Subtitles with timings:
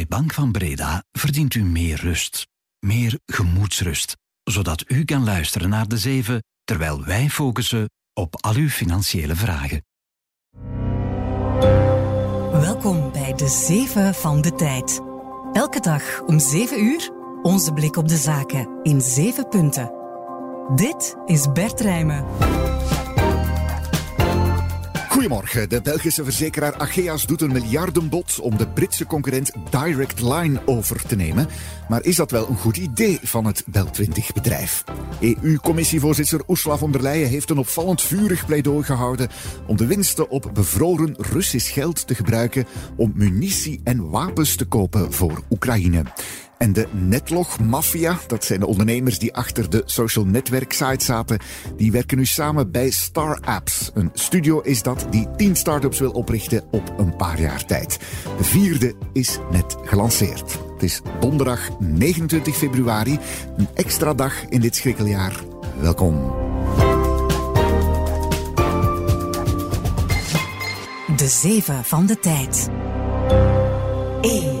[0.00, 2.46] Bij Bank van Breda verdient u meer rust.
[2.78, 4.16] Meer gemoedsrust.
[4.42, 9.84] Zodat u kan luisteren naar de zeven, terwijl wij focussen op al uw financiële vragen.
[12.50, 15.00] Welkom bij de zeven van de tijd.
[15.52, 17.10] Elke dag om 7 uur
[17.42, 19.92] onze blik op de zaken in 7 punten.
[20.74, 22.24] Dit is Bert Rijmen.
[25.20, 25.68] Goedemorgen.
[25.68, 31.16] De Belgische verzekeraar Ageas doet een miljardenbod om de Britse concurrent Direct Line over te
[31.16, 31.48] nemen.
[31.88, 34.84] Maar is dat wel een goed idee van het Bel20-bedrijf?
[35.20, 39.28] EU-commissievoorzitter Ursula von der Leyen heeft een opvallend vurig pleidooi gehouden
[39.66, 42.66] om de winsten op bevroren Russisch geld te gebruiken
[42.96, 46.02] om munitie en wapens te kopen voor Oekraïne.
[46.60, 51.38] En de Netlog-maffia, dat zijn de ondernemers die achter de social netwerk site zaten,
[51.76, 53.90] die werken nu samen bij Star Apps.
[53.94, 57.98] Een studio is dat die tien startups wil oprichten op een paar jaar tijd.
[58.36, 60.58] De vierde is net gelanceerd.
[60.72, 63.18] Het is donderdag 29 februari,
[63.56, 65.40] een extra dag in dit schrikkeljaar.
[65.80, 66.32] Welkom.
[71.16, 72.68] De zeven van de tijd.
[74.20, 74.59] 1.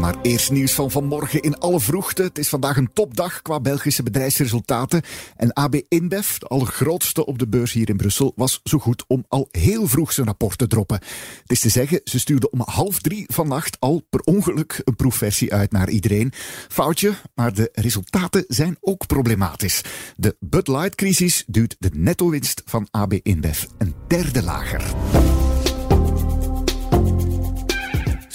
[0.00, 2.22] Maar eerst nieuws van vanmorgen in alle vroegte.
[2.22, 5.02] Het is vandaag een topdag qua Belgische bedrijfsresultaten.
[5.36, 9.24] En AB InBev, de allergrootste op de beurs hier in Brussel, was zo goed om
[9.28, 11.00] al heel vroeg zijn rapport te droppen.
[11.40, 15.52] Het is te zeggen, ze stuurde om half drie vannacht al per ongeluk een proefversie
[15.52, 16.32] uit naar iedereen.
[16.68, 19.80] Foutje, maar de resultaten zijn ook problematisch.
[20.16, 24.94] De Bud Light-crisis duwt de netto-winst van AB InBev een derde lager.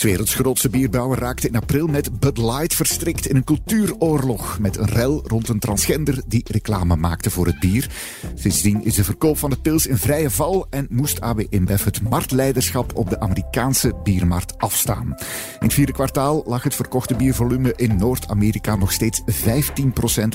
[0.05, 4.89] Werelds grootste bierbrouwer raakte in april met Bud Light verstrikt in een cultuuroorlog met een
[4.89, 7.89] rel rond een transgender die reclame maakte voor het bier.
[8.35, 12.01] Sindsdien is de verkoop van de pils in vrije val en moest AB InBev het
[12.01, 15.07] marktleiderschap op de Amerikaanse biermarkt afstaan.
[15.07, 15.15] In
[15.59, 19.25] het vierde kwartaal lag het verkochte biervolume in Noord-Amerika nog steeds 15%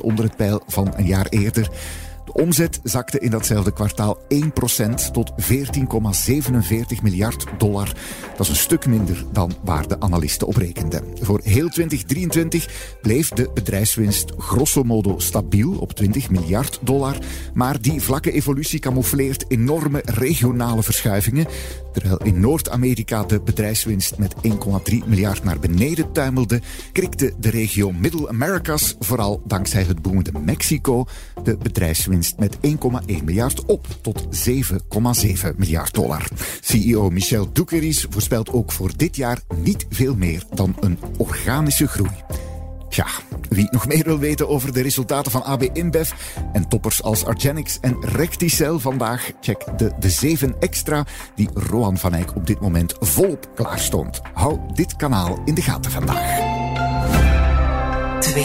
[0.03, 1.71] onder het pijl van een jaar eerder.
[2.33, 7.93] De omzet zakte in datzelfde kwartaal 1% tot 14,47 miljard dollar.
[8.37, 11.05] Dat is een stuk minder dan waar de analisten op rekenden.
[11.21, 17.17] Voor heel 2023 bleef de bedrijfswinst grosso modo stabiel op 20 miljard dollar.
[17.55, 21.47] Maar die vlakke evolutie camoufleert enorme regionale verschuivingen.
[21.93, 24.51] Terwijl in Noord-Amerika de bedrijfswinst met 1,3
[25.07, 26.61] miljard naar beneden tuimelde,
[26.93, 31.05] krikte de regio Middle Americas, vooral dankzij het boemende Mexico,
[31.43, 36.29] de bedrijfswinst met 1,1 miljard op tot 7,7 miljard dollar.
[36.61, 42.11] CEO Michel Doukeris voorspelt ook voor dit jaar niet veel meer dan een organische groei.
[42.89, 43.07] Tja,
[43.49, 46.13] wie nog meer wil weten over de resultaten van AB InBev
[46.53, 52.15] en toppers als Argenix en Recticel vandaag, check de, de 7 extra die Rohan van
[52.15, 54.21] Eyck op dit moment volop klaarstond.
[54.33, 56.39] Hou dit kanaal in de gaten vandaag.
[58.21, 58.45] 2.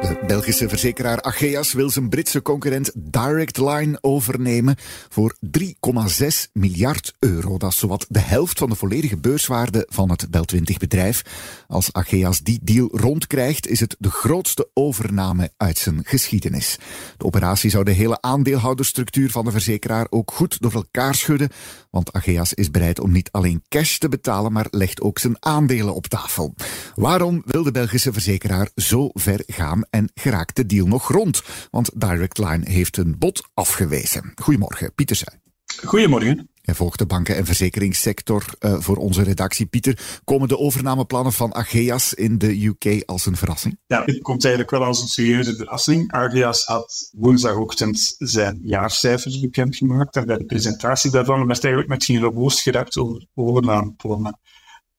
[0.00, 4.76] De Belgische verzekeraar Ageas wil zijn Britse concurrent Direct Line overnemen
[5.08, 7.58] voor 3,6 miljard euro.
[7.58, 11.22] Dat is zowat de helft van de volledige beurswaarde van het Bel20-bedrijf.
[11.68, 16.78] Als Ageas die deal rondkrijgt, is het de grootste overname uit zijn geschiedenis.
[17.16, 21.50] De operatie zou de hele aandeelhoudersstructuur van de verzekeraar ook goed door elkaar schudden,
[21.90, 25.94] want Ageas is bereid om niet alleen cash te betalen, maar legt ook zijn aandelen
[25.94, 26.54] op tafel.
[26.94, 31.42] Waarom wil de Belgische verzekeraar zo ver gaan en geraakt de deal nog rond?
[31.70, 34.32] Want Direct Line heeft een bod afgewezen.
[34.34, 35.40] Goedemorgen, Pieter.
[35.84, 36.50] Goedemorgen.
[36.62, 39.66] Hij volgt de banken- en verzekeringssector uh, voor onze redactie.
[39.66, 43.78] Pieter, komen de overnameplannen van Ageas in de UK als een verrassing?
[43.86, 46.12] Ja, het komt eigenlijk wel als een serieuze verrassing.
[46.12, 52.20] Ageas had woensdagochtend zijn jaarcijfers bekendgemaakt en bij de presentatie daarvan werd eigenlijk met geen
[52.20, 54.38] robost gedacht over overnameplannen.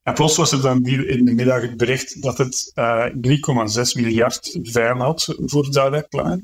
[0.04, 4.60] En plots was er dan in de middag het bericht dat het uh, 3,6 miljard
[4.62, 5.68] veilig had voor
[6.10, 6.42] Line.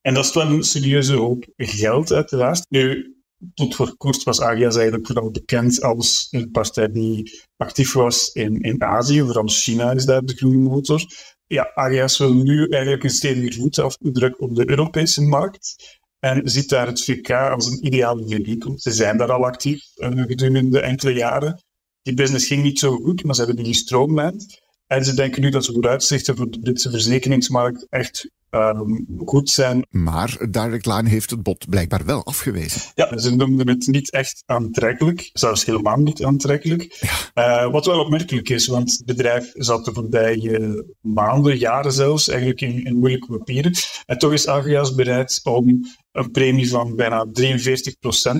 [0.00, 2.66] En dat is wel een serieuze hoop geld, uiteraard.
[2.68, 3.14] Nu,
[3.54, 8.60] tot voor kort was Agias eigenlijk vooral bekend als een partij die actief was in,
[8.60, 11.02] in Azië, vooral China is daar de groene motor.
[11.46, 15.74] Ja, Agias wil nu eigenlijk een stevige voet afdruk op de Europese markt
[16.18, 18.78] en ziet daar het VK als een ideale vehikel.
[18.78, 21.62] Ze zijn daar al actief uh, gedurende enkele jaren.
[22.02, 24.60] Die business ging niet zo goed, maar ze hebben die gestroomlijnd.
[24.86, 29.86] En ze denken nu dat ze vooruitzichten voor de Britse verzekeringsmarkt echt ehm, goed zijn.
[29.90, 32.82] Maar Direct Line heeft het bod blijkbaar wel afgewezen.
[32.94, 37.08] Ja, ze noemden het niet echt aantrekkelijk, zelfs helemaal niet aantrekkelijk.
[37.34, 37.70] Ja.
[37.70, 42.84] wat wel opmerkelijk is, want het bedrijf zat de voorbije maanden, jaren zelfs, eigenlijk in,
[42.84, 43.72] in moeilijke papieren.
[44.06, 45.80] En toch is Agias bereid om
[46.12, 47.30] een premie van bijna 43%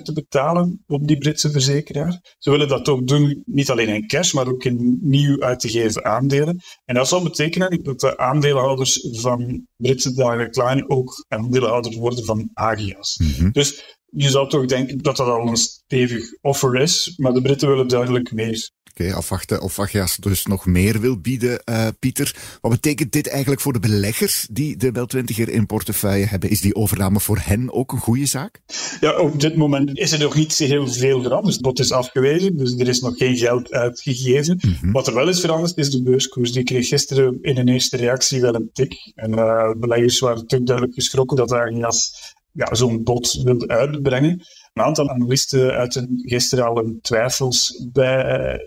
[0.03, 2.37] te betalen op die Britse verzekeraar.
[2.39, 5.69] Ze willen dat ook doen, niet alleen in cash, maar ook in nieuw uit te
[5.69, 6.61] geven aandelen.
[6.85, 12.51] En dat zal betekenen dat de aandeelhouders van Britse Direct Line ook aandeelhouders worden van
[12.55, 13.19] Agias.
[13.19, 13.51] Mhm.
[13.51, 17.69] Dus je zou toch denken dat dat al een stevig offer is, maar de Britten
[17.69, 18.71] willen duidelijk meer.
[18.91, 22.37] Oké, afwachten of Agias dus nog meer wil bieden, uh, Pieter.
[22.61, 26.51] Wat betekent dit eigenlijk voor de beleggers die de Bel 20er in portefeuille hebben?
[26.51, 28.61] Is die overname voor hen ook een goede zaak?
[29.01, 31.55] Ja, op dit moment is er nog niet heel veel veranderd.
[31.55, 34.61] Het bod is afgewezen, dus er is nog geen geld uitgegeven.
[34.61, 34.93] Mhm.
[34.93, 36.53] Wat er wel is veranderd, is de beurskoers.
[36.53, 38.95] Die kreeg gisteren in een eerste reactie wel een tik.
[39.15, 42.13] En uh, beleggers waren natuurlijk duidelijk geschrokken dat Agias
[42.53, 44.43] ja, zo'n bod wilde uitbrengen.
[44.73, 48.25] Een aantal analisten uiten gisteren al hun twijfels bij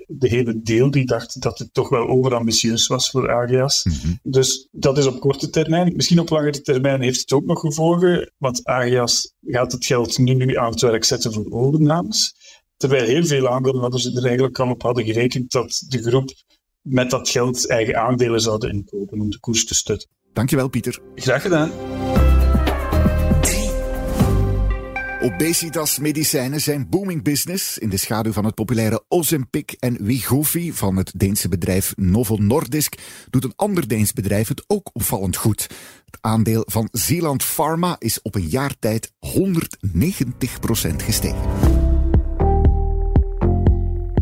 [0.08, 0.92] de hele deel.
[0.92, 3.84] Die dachten dat het toch wel overambitieus was voor Arias.
[3.84, 4.14] Mhm.
[4.24, 5.94] Dus dat is op korte termijn.
[5.96, 8.32] Misschien op langere termijn heeft het ook nog gevolgen.
[8.38, 12.34] Want Arias gaat het geld nu aan het werk zetten voor overnames.
[12.78, 16.34] Terwijl heel veel aandeelhouders er eigenlijk al op hadden gerekend dat de groep
[16.82, 20.10] met dat geld eigen aandelen zouden inkopen om de koers te stutten.
[20.34, 21.00] Dankjewel, Pieter.
[21.16, 21.72] Graag gedaan.
[25.26, 27.78] Obesitas-medicijnen zijn booming business.
[27.78, 32.96] In de schaduw van het populaire Ozempic en Wegovy van het Deense bedrijf Novo Nordisk
[33.30, 35.62] doet een ander Deens bedrijf het ook opvallend goed.
[36.06, 39.36] Het aandeel van Zeeland Pharma is op een jaar tijd 190%
[40.96, 41.85] gestegen.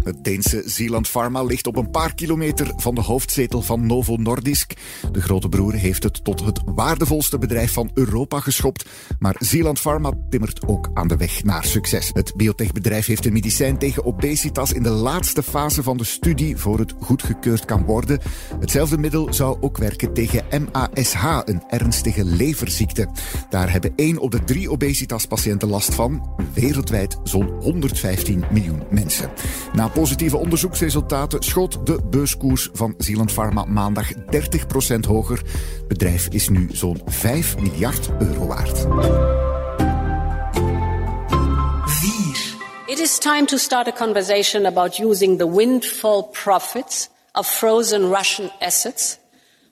[0.03, 4.73] Het Deense Zeeland Pharma ligt op een paar kilometer van de hoofdzetel van Novo Nordisk.
[5.11, 8.85] De grote broer heeft het tot het waardevolste bedrijf van Europa geschopt.
[9.19, 12.09] Maar Zeeland Pharma timmert ook aan de weg naar succes.
[12.13, 16.79] Het biotechbedrijf heeft een medicijn tegen obesitas in de laatste fase van de studie voor
[16.79, 18.19] het goedgekeurd kan worden.
[18.59, 23.07] Hetzelfde middel zou ook werken tegen MASH, een ernstige leverziekte.
[23.49, 26.35] Daar hebben 1 op de 3 obesitas-patiënten last van.
[26.53, 29.29] Wereldwijd zo'n 115 miljoen mensen.
[29.73, 34.15] Na positieve onderzoeksresultaten schoot de beurskoers van Zealand Pharma maandag 30%
[35.07, 35.41] hoger.
[35.87, 38.77] Bedrijf is nu zo'n 5 miljard euro waard.
[41.85, 42.55] 4.
[42.85, 48.51] It is time to start a conversation about using the windfall profits of frozen Russian
[48.59, 49.17] assets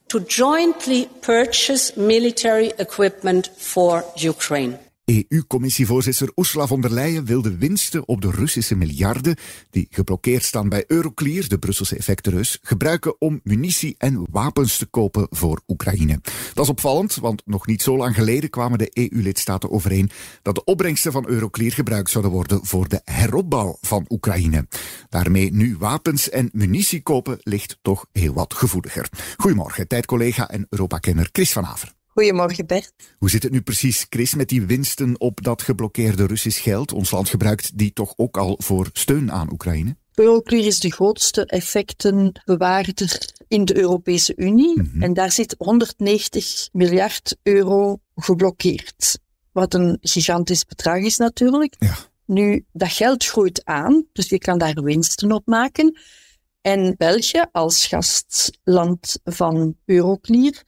[0.07, 4.90] to jointly purchase military equipment for Ukraine.
[5.11, 9.35] EU-commissievoorzitter Ursula von der Leyen wil de winsten op de Russische miljarden
[9.69, 15.27] die geblokkeerd staan bij Euroclear, de Brusselse effectenreus, gebruiken om munitie en wapens te kopen
[15.29, 16.19] voor Oekraïne.
[16.53, 20.09] Dat is opvallend, want nog niet zo lang geleden kwamen de EU-lidstaten overeen
[20.41, 24.67] dat de opbrengsten van Euroclear gebruikt zouden worden voor de heropbouw van Oekraïne.
[25.09, 29.09] Daarmee nu wapens en munitie kopen ligt toch heel wat gevoeliger.
[29.37, 31.99] Goedemorgen, tijdcollega en Europakenner Chris van Haver.
[32.13, 32.93] Goedemorgen Bert.
[33.17, 36.93] Hoe zit het nu precies, Chris, met die winsten op dat geblokkeerde Russisch geld?
[36.93, 39.95] Ons land gebruikt die toch ook al voor steun aan Oekraïne?
[40.15, 44.81] Euroclear is de grootste effectenbewaarder in de Europese Unie.
[44.81, 45.03] Mhm.
[45.03, 49.19] En daar zit 190 miljard euro geblokkeerd.
[49.51, 51.75] Wat een gigantisch bedrag is natuurlijk.
[51.79, 51.95] Ja.
[52.25, 55.99] Nu, dat geld groeit aan, dus je kan daar winsten op maken.
[56.61, 60.63] En België als gastland van Euroclear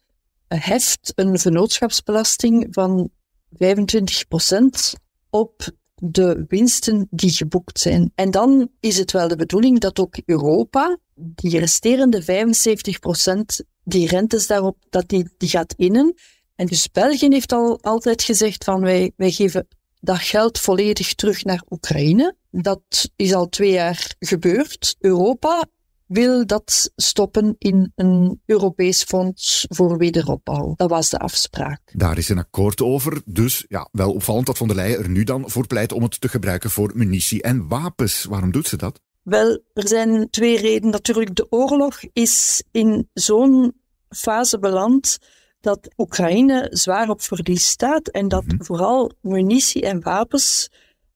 [0.47, 3.09] heft een vennootschapsbelasting van
[3.53, 4.99] 25%
[5.29, 8.11] op de winsten die geboekt zijn.
[8.15, 14.47] En dan is het wel de bedoeling dat ook Europa die resterende 75% die rentes
[14.47, 16.13] daarop, dat die, die gaat innen.
[16.55, 19.67] En dus België heeft al altijd gezegd van wij, wij geven
[19.99, 22.35] dat geld volledig terug naar Oekraïne.
[22.51, 24.95] Dat is al twee jaar gebeurd.
[24.99, 25.65] Europa
[26.13, 30.73] wil dat stoppen in een Europees fonds voor wederopbouw.
[30.75, 31.81] Dat was de afspraak.
[31.93, 33.21] Daar is een akkoord over.
[33.25, 36.21] Dus ja, wel opvallend dat von der Leyen er nu dan voor pleit om het
[36.21, 38.23] te gebruiken voor munitie en wapens.
[38.23, 39.01] Waarom doet ze dat?
[39.21, 40.91] Wel, er zijn twee redenen.
[40.91, 43.73] Natuurlijk, de oorlog is in zo'n
[44.09, 45.17] fase beland
[45.59, 48.63] dat Oekraïne zwaar op verlies staat en dat mhm.
[48.63, 50.69] vooral munitie en wapens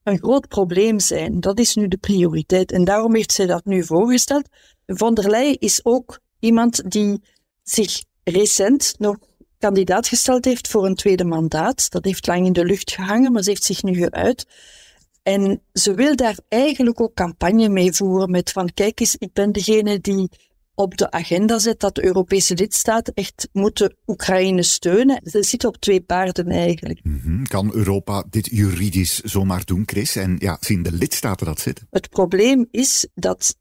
[0.04, 1.40] een groot probleem zijn.
[1.40, 2.72] Dat is nu de prioriteit.
[2.72, 4.50] En daarom heeft zij dat nu voorgesteld.
[4.88, 7.22] Von der Leyen is ook iemand die
[7.64, 9.18] zich recent nog
[9.60, 11.92] kandidaat gesteld heeft voor een tweede mandaat.
[11.92, 14.46] Dat heeft lang in de lucht gehangen, maar ze heeft zich nu geuit.
[15.24, 19.52] En ze wil daar eigenlijk ook campagne mee voeren met van kijk eens, ik ben
[19.52, 20.30] degene die
[20.76, 25.22] op de agenda zet dat de Europese lidstaten echt moeten Oekraïne steunen.
[25.24, 27.00] Ze zitten op twee paarden eigenlijk.
[27.04, 27.44] Mhm.
[27.44, 30.16] Kan Europa dit juridisch zomaar doen, Chris?
[30.16, 31.88] En ja, zien de lidstaten dat zitten?
[31.90, 33.56] Het probleem is dat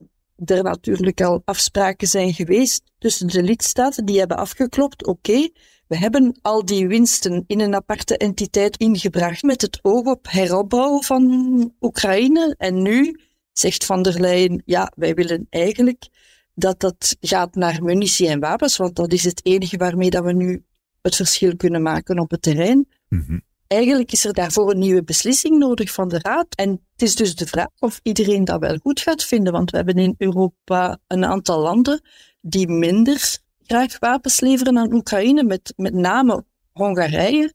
[0.44, 5.06] er natuurlijk al afspraken zijn geweest tussen de lidstaten die hebben afgeklopt.
[5.06, 5.48] Oké,
[5.86, 11.00] we hebben al die winsten in een aparte entiteit ingebracht met het oog op heropbouw
[11.00, 12.54] van Oekraïne.
[12.58, 13.20] En nu
[13.52, 16.08] zegt Van der Leyen, ja, wij willen eigenlijk
[16.54, 20.32] dat dat gaat naar munitie en wapens, want dat is het enige waarmee dat we
[20.32, 20.64] nu
[21.02, 22.88] het verschil kunnen maken op het terrein.
[23.08, 23.38] Mhm.
[23.66, 26.46] Eigenlijk is er daarvoor een nieuwe beslissing nodig van de Raad.
[26.54, 29.76] En het is dus de vraag of iedereen dat wel goed gaat vinden, want we
[29.76, 32.00] hebben in Europa een aantal landen
[32.40, 37.52] die minder graag wapens leveren aan Oekraïne, met, met name Hongarije.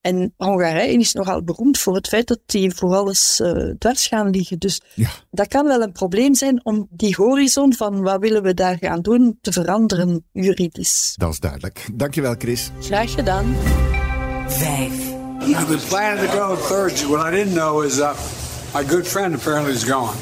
[0.00, 4.30] En Hongarije is nogal beroemd voor het feit dat die vooral eens uh, dwars gaan
[4.30, 4.58] liggen.
[4.58, 5.08] Dus Ja.
[5.30, 9.00] dat kan wel een probleem zijn om die horizon van wat willen we daar gaan
[9.02, 11.14] doen te veranderen juridisch.
[11.16, 11.88] Dat is duidelijk.
[11.94, 12.70] Dankjewel, Chris.
[12.80, 13.54] Graag gedaan.
[14.48, 15.11] 5.
[15.44, 17.06] I've been planning to go Thursday.
[17.06, 18.16] What I didn't know is that
[18.74, 20.16] my good friend apparently is gone.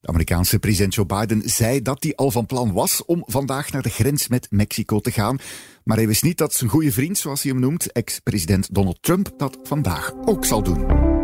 [0.00, 3.82] De Amerikaanse president Joe Biden zei dat hij al van plan was om vandaag naar
[3.82, 5.38] de grens met Mexico te gaan.
[5.84, 9.30] Maar hij wist niet dat zijn goede vriend, zoals hij hem noemt, ex-president Donald Trump,
[9.36, 11.17] dat vandaag ook zal doen.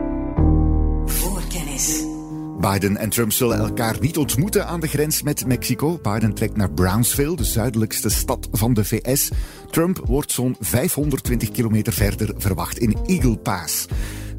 [2.60, 5.98] Biden en Trump zullen elkaar niet ontmoeten aan de grens met Mexico.
[6.02, 9.30] Biden trekt naar Brownsville, de zuidelijkste stad van de VS.
[9.70, 13.86] Trump wordt zo'n 520 kilometer verder verwacht in Eagle Pass.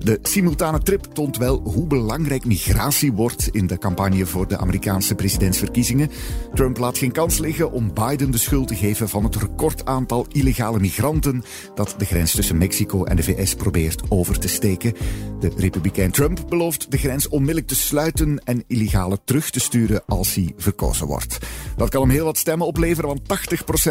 [0.06, 5.16] De simultane trip toont wel hoe belangrijk migratie wordt in de campagne voor de Amerikaanse
[5.16, 6.10] presidentsverkiezingen.
[6.54, 10.80] Trump laat geen kans liggen om Biden de schuld te geven van het recordaantal illegale
[10.80, 11.44] migranten
[11.76, 14.94] dat de grens tussen Mexico en de VS probeert over te steken.
[15.40, 20.36] De republikein Trump belooft de grens onmiddellijk te sluiten en illegale terug te sturen als
[20.36, 21.38] hij verkozen wordt.
[21.78, 23.22] Dat kan hem heel wat stemmen opleveren, want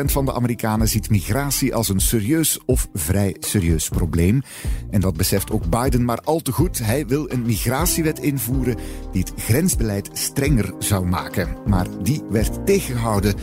[0.01, 4.43] 80% van de Amerikanen ziet migratie als een serieus of vrij serieus probleem.
[4.91, 6.79] En dat beseft ook Biden maar al te goed.
[6.79, 8.77] Hij wil een migratiewet invoeren
[9.13, 11.57] die het grensbeleid strenger zou maken.
[11.67, 13.35] Maar die werd tegengehouden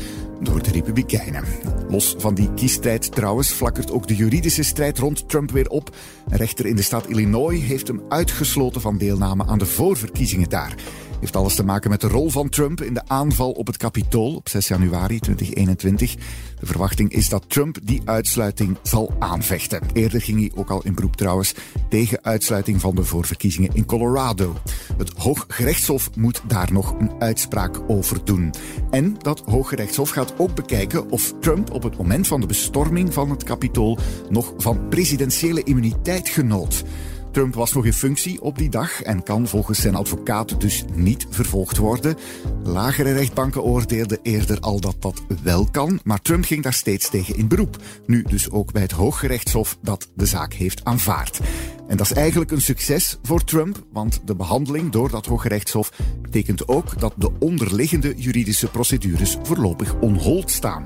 [0.42, 1.44] door de Republikeinen.
[1.90, 5.96] Los van die kiesstrijd trouwens flakkert ook de juridische strijd rond Trump weer op.
[6.30, 10.76] Een rechter in de staat Illinois heeft hem uitgesloten van deelname aan de voorverkiezingen daar.
[11.22, 14.36] Heeft alles te maken met de rol van Trump in de aanval op het Capitool
[14.36, 16.16] op 6 januari 2021.
[16.60, 19.82] De verwachting is dat Trump die uitsluiting zal aanvechten.
[19.94, 21.54] Eerder ging hij ook al in beroep trouwens
[21.90, 24.56] tegen uitsluiting van de voorverkiezingen in Colorado.
[24.98, 28.54] Het Hooggerechtshof moet daar nog een uitspraak over doen.
[28.90, 33.30] En dat Hooggerechtshof gaat ook bekijken of Trump op het moment van de bestorming van
[33.30, 33.98] het Capitool
[34.30, 36.84] nog van presidentiële immuniteit genoot.
[37.32, 41.28] Trump was nog in functie op die dag en kan volgens zijn advocaat dus niet
[41.30, 42.18] vervolgd worden.
[42.64, 47.36] Lagere rechtbanken oordeelden eerder al dat dat wel kan, maar Trump ging daar steeds tegen
[47.36, 47.78] in beroep.
[48.06, 51.40] Nu dus ook bij het Hooggerechtshof dat de zaak heeft aanvaard.
[51.88, 56.68] En dat is eigenlijk een succes voor Trump, want de behandeling door dat Hooggerechtshof betekent
[56.68, 60.86] ook dat de onderliggende juridische procedures voorlopig on hold staan.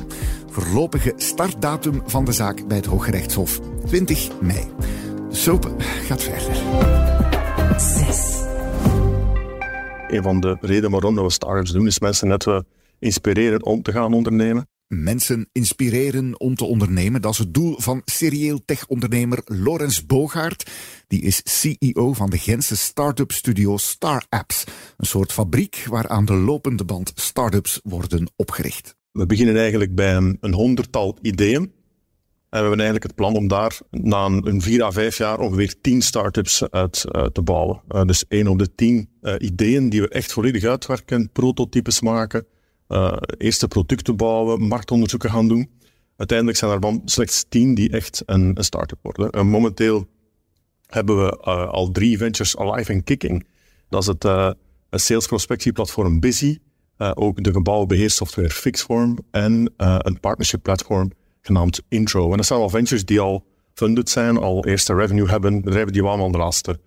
[0.50, 4.68] Voorlopige startdatum van de zaak bij het Hooggerechtshof 20 mei.
[5.36, 6.56] Soap gaat verder.
[7.80, 8.44] 6.
[10.08, 12.66] Een van de redenen waarom we startups doen, is mensen net we
[13.00, 14.68] inspireren om te gaan ondernemen.
[14.88, 17.22] Mensen inspireren om te ondernemen.
[17.22, 20.72] Dat is het doel van serieel tech-ondernemer Lorenz Bogaert.
[21.08, 24.64] Die is CEO van de Gentse start-up studio Star Apps.
[24.98, 28.96] Een soort fabriek waar aan de lopende band start-ups worden opgericht.
[29.12, 31.72] We beginnen eigenlijk bij een, een honderdtal ideeën.
[32.56, 35.76] En we hebben eigenlijk het plan om daar na een, vier à vijf jaar ongeveer
[35.82, 37.82] tien start-ups uit eh, te bouwen.
[37.88, 42.46] Eh, dus één op de tien eh, ideeën die we echt volledig uitwerken, prototypes maken,
[43.38, 45.70] eerste producten bouwen, marktonderzoeken gaan doen.
[46.18, 49.30] Uiteindelijk zijn er dan slechts tien die echt een, een start-up worden.
[49.30, 50.08] En momenteel
[50.88, 53.46] hebben we al drie ventures alive en kicking.
[53.90, 54.56] Dat is het
[54.90, 56.58] sales prospectieplatform Busy,
[56.98, 61.12] ook de gebouwenbeheersoftware Fixform en een partnership platform
[61.46, 62.32] genaamd Intro.
[62.32, 66.02] En dat zijn al ventures die al funded zijn, al eerste revenue hebben, bedrijven die
[66.02, 66.80] we allemaal de laatste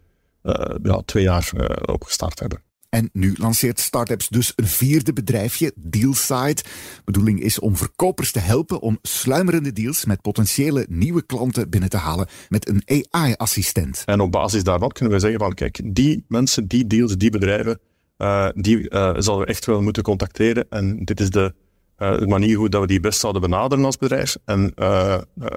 [0.42, 2.62] eh, ja, twee jaar eh, opgestart hebben.
[2.88, 6.62] En nu lanceert Startups dus een vierde bedrijfje, Dealside.
[7.04, 11.96] Bedoeling is om verkopers te helpen om sluimerende deals met potentiële nieuwe klanten binnen te
[11.96, 14.02] halen met een AI-assistent.
[14.04, 17.80] En op basis daarvan kunnen we zeggen van, kijk, die mensen, die deals, die bedrijven,
[18.16, 18.86] eh, die
[19.18, 20.66] zullen we echt wel moeten contacteren.
[20.70, 21.54] En dit is de
[21.98, 24.36] de manier hoe dat we die best zouden benaderen als bedrijf.
[24.44, 24.72] En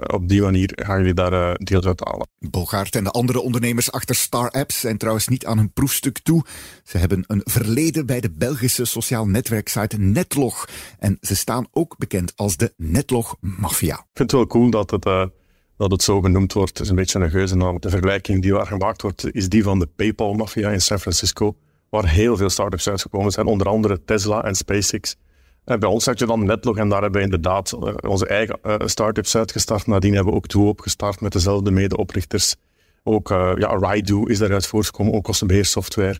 [0.06, 2.28] op die manier gaan jullie daar deels uit halen.
[2.38, 6.44] Bogaert en de andere ondernemers achter Star Apps zijn trouwens niet aan hun proefstuk toe.
[6.84, 10.68] Ze hebben een verleden bij de Belgische sociaal netwerksite Netlog.
[10.98, 13.94] En ze staan ook bekend als de Netlog-maffia.
[13.94, 15.30] Ik vind het wel cool dat het
[15.76, 17.80] dat het zo genoemd wordt, is een beetje een geuzennaam.
[17.80, 21.56] De vergelijking die daar gemaakt wordt, is die van de PayPal-maffia in San Francisco,
[21.88, 25.16] waar heel veel startups uitgekomen zijn, onder andere Tesla en SpaceX.
[25.64, 28.58] En bij ons had je dan Netlog en daar hebben we inderdaad eh, onze eigen
[28.62, 29.86] uh, startups uitgestart.
[29.86, 32.56] Nadien hebben we ook Duo opgestart met dezelfde medeoprichters.
[33.02, 36.18] Ook uh, ja, Raido is daaruit voortgekomen, ook kostenbeheersoftware.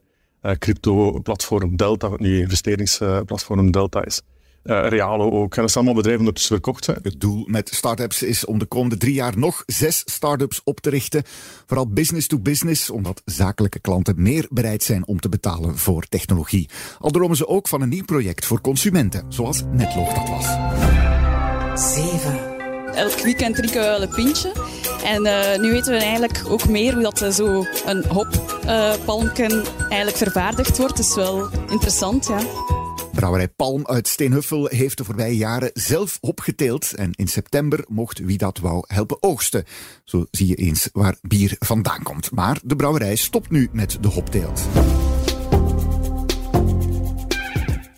[0.59, 4.23] Crypto-platform Delta, wat nu investeringsplatform Delta is
[4.65, 5.57] uh, Realo ook.
[5.57, 6.99] En dat zijn allemaal bedrijven verkocht zijn.
[7.03, 10.91] Het doel met startups is om de komende drie jaar nog zes startups op te
[10.91, 11.23] richten.
[11.67, 16.69] Vooral business to business, omdat zakelijke klanten meer bereid zijn om te betalen voor technologie.
[16.99, 20.47] Al dromen ze ook van een nieuw project voor consumenten, zoals Netlog dat was.
[21.95, 22.53] 7.
[22.95, 24.53] Elk weekend drinken we wel een pintje.
[25.05, 29.67] En uh, nu weten we eigenlijk ook meer hoe dat uh, zo een hoppalmken uh,
[29.79, 30.97] eigenlijk vervaardigd wordt.
[30.97, 32.39] Dat is wel interessant, ja.
[33.13, 36.95] Brouwerij Palm uit Steenhuffel heeft de voorbije jaren zelf opgeteeld.
[36.95, 39.65] En in september mocht wie dat wou helpen oogsten.
[40.05, 42.31] Zo zie je eens waar bier vandaan komt.
[42.31, 44.61] Maar de brouwerij stopt nu met de hopteelt.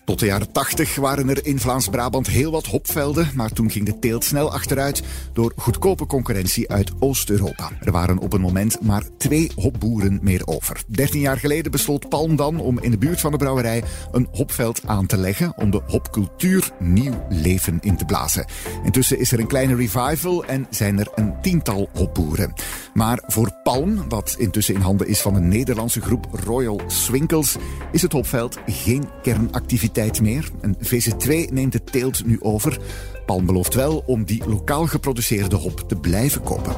[0.05, 3.99] Tot de jaren 80 waren er in Vlaams-Brabant heel wat hopvelden, maar toen ging de
[3.99, 7.71] teelt snel achteruit door goedkope concurrentie uit Oost-Europa.
[7.81, 10.83] Er waren op een moment maar twee hopboeren meer over.
[10.87, 13.83] Dertien jaar geleden besloot Palm dan om in de buurt van de brouwerij
[14.13, 18.45] een hopveld aan te leggen om de hopcultuur nieuw leven in te blazen.
[18.85, 22.53] Intussen is er een kleine revival en zijn er een tiental hopboeren.
[22.95, 27.57] Maar voor Palm, wat intussen in handen is van een Nederlandse groep Royal Swinkels,
[27.93, 30.51] is het hopveld geen kernactiviteit tijd meer.
[30.61, 32.79] En VZ2 neemt de teelt nu over.
[33.27, 36.75] Palm belooft wel om die lokaal geproduceerde hop te blijven kopen.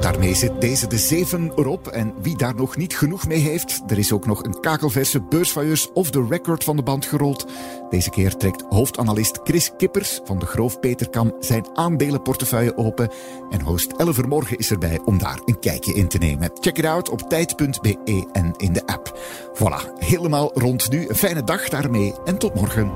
[0.00, 1.86] Daarmee zit deze de 7 erop.
[1.88, 5.92] En wie daar nog niet genoeg mee heeft, er is ook nog een kakelverse beursvailleurs
[5.92, 7.46] of de record van de band gerold.
[7.90, 13.10] Deze keer trekt hoofdanalist Chris Kippers van de Groof Peterkam zijn aandelenportefeuille open.
[13.50, 16.50] En host Elle Vermorgen is erbij om daar een kijkje in te nemen.
[16.60, 19.18] Check it out op tijd.be en in de app.
[19.54, 21.08] Voilà, helemaal rond nu.
[21.08, 22.92] Een fijne dag daarmee en tot morgen.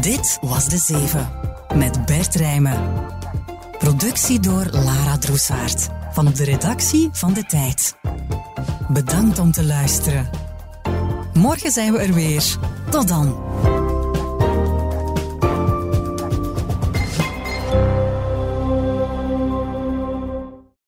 [0.00, 1.30] Dit was De Zeven
[1.74, 3.04] met Bert Rijmen.
[3.78, 7.96] Productie door Lara Droesaert van op de redactie van De Tijd.
[8.88, 10.30] Bedankt om te luisteren.
[11.32, 12.56] Morgen zijn we er weer.
[12.90, 13.36] Tot dan.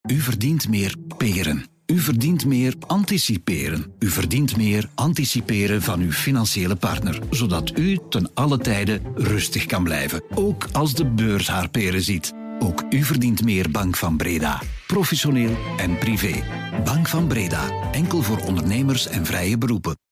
[0.07, 1.70] U verdient meer peren.
[2.01, 3.93] U verdient meer anticiperen.
[3.99, 9.85] U verdient meer anticiperen van uw financiële partner, zodat u ten alle tijde rustig kan
[9.85, 12.33] blijven, ook als de beurs haar peren ziet.
[12.59, 14.63] Ook u verdient meer Bank van Breda.
[14.87, 16.43] Professioneel en privé.
[16.85, 17.91] Bank van Breda.
[17.93, 20.01] Enkel voor ondernemers en vrije beroepen.